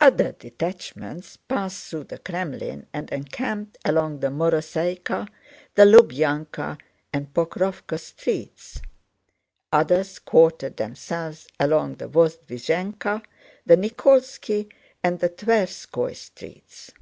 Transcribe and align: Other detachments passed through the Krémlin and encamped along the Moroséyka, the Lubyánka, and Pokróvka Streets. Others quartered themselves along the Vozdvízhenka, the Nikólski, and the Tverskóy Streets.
Other 0.00 0.30
detachments 0.30 1.36
passed 1.36 1.90
through 1.90 2.04
the 2.04 2.20
Krémlin 2.20 2.86
and 2.92 3.10
encamped 3.10 3.76
along 3.84 4.20
the 4.20 4.28
Moroséyka, 4.28 5.28
the 5.74 5.82
Lubyánka, 5.82 6.78
and 7.12 7.34
Pokróvka 7.34 7.98
Streets. 7.98 8.80
Others 9.72 10.20
quartered 10.20 10.76
themselves 10.76 11.48
along 11.58 11.96
the 11.96 12.06
Vozdvízhenka, 12.08 13.24
the 13.66 13.74
Nikólski, 13.76 14.70
and 15.02 15.18
the 15.18 15.28
Tverskóy 15.28 16.14
Streets. 16.14 16.92